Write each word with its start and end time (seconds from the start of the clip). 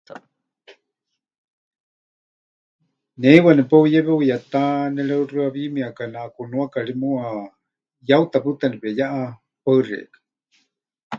Ne 3.19 3.27
heiwa 3.31 3.51
nepeuyewe 3.55 4.11
huyetá, 4.17 4.63
nereuxɨawimieka, 4.95 6.03
neʼakunuaka 6.09 6.77
ri 6.87 6.93
muuwa, 6.99 7.25
yeuta 8.07 8.37
pɨta 8.43 8.65
nepeyéʼa. 8.71 9.05
Paɨ 9.63 9.65
paɨ 9.65 9.77
xeikɨ́a. 9.87 10.19